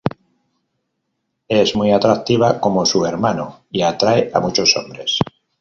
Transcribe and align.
Es 1.47 1.75
muy 1.75 1.91
atractiva, 1.91 2.59
como 2.59 2.87
su 2.87 3.05
hermano, 3.05 3.65
y 3.69 3.83
atrae 3.83 4.31
a 4.33 4.39
muchos 4.39 4.75
hombres. 4.75 5.19